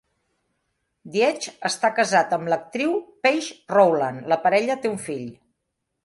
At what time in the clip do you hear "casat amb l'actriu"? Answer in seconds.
1.99-2.95